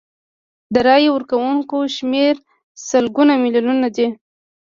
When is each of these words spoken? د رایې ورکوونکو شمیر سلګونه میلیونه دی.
د 0.73 0.75
رایې 0.87 1.09
ورکوونکو 1.15 1.77
شمیر 1.95 2.35
سلګونه 2.89 3.33
میلیونه 3.43 3.87
دی. 3.95 4.07